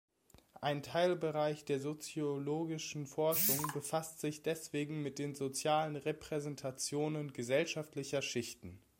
Ein 0.61 0.81
Teilbereich 0.81 1.63
der 1.63 1.79
soziologischen 1.79 3.05
Forschung 3.05 3.63
befasst 3.71 4.19
sich 4.19 4.41
deswegen 4.41 5.03
mit 5.03 5.19
den 5.19 5.35
sozialen 5.35 5.95
Repräsentationen 5.95 7.33
gesellschaftlicher 7.33 8.23
Schichten. 8.23 8.81